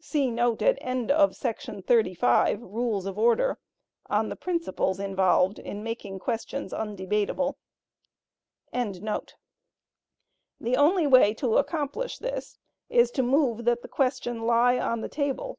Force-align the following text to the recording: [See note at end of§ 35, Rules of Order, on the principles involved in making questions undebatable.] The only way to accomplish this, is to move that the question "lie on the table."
[See 0.00 0.30
note 0.30 0.62
at 0.62 0.78
end 0.80 1.10
of§ 1.10 1.32
35, 1.84 2.62
Rules 2.62 3.04
of 3.04 3.18
Order, 3.18 3.58
on 4.06 4.30
the 4.30 4.34
principles 4.34 4.98
involved 4.98 5.58
in 5.58 5.82
making 5.84 6.20
questions 6.20 6.72
undebatable.] 6.72 7.56
The 8.72 9.06
only 10.78 11.06
way 11.06 11.34
to 11.34 11.58
accomplish 11.58 12.16
this, 12.16 12.58
is 12.88 13.10
to 13.10 13.22
move 13.22 13.66
that 13.66 13.82
the 13.82 13.88
question 13.88 14.46
"lie 14.46 14.78
on 14.78 15.02
the 15.02 15.08
table." 15.10 15.58